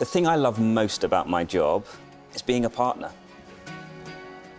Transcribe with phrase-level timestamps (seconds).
[0.00, 1.84] The thing I love most about my job
[2.34, 3.10] is being a partner.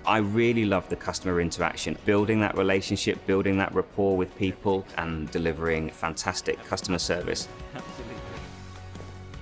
[0.06, 5.32] I really love the customer interaction, building that relationship, building that rapport with people, and
[5.32, 7.48] delivering fantastic customer service.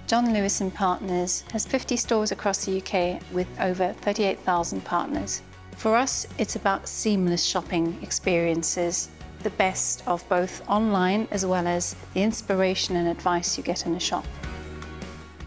[0.07, 5.41] John Lewis and Partners has 50 stores across the UK with over 38,000 partners.
[5.75, 9.09] For us, it's about seamless shopping experiences,
[9.43, 13.95] the best of both online as well as the inspiration and advice you get in
[13.95, 14.23] a shop.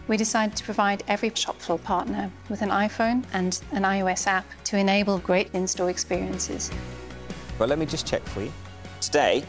[0.09, 4.45] We decided to provide every shop floor partner with an iPhone and an iOS app
[4.65, 6.69] to enable great in-store experiences.
[7.57, 8.51] But let me just check for you.
[8.99, 9.45] Today,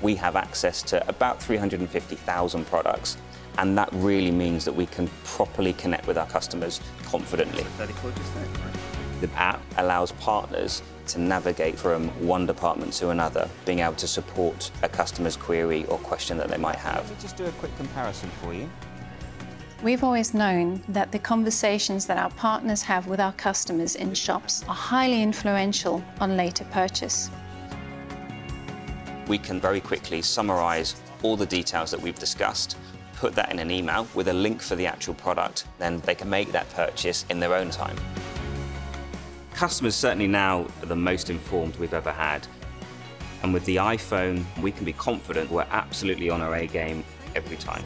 [0.00, 3.18] we have access to about 350,000 products,
[3.58, 7.66] and that really means that we can properly connect with our customers confidently.
[9.20, 14.70] The app allows partners to navigate from one department to another, being able to support
[14.82, 17.02] a customer's query or question that they might have.
[17.10, 18.70] Let me just do a quick comparison for you.
[19.80, 24.64] We've always known that the conversations that our partners have with our customers in shops
[24.64, 27.30] are highly influential on later purchase.
[29.28, 32.76] We can very quickly summarise all the details that we've discussed,
[33.14, 36.28] put that in an email with a link for the actual product, then they can
[36.28, 37.96] make that purchase in their own time.
[39.54, 42.44] Customers certainly now are the most informed we've ever had.
[43.44, 47.04] And with the iPhone, we can be confident we're absolutely on our A game
[47.36, 47.84] every time.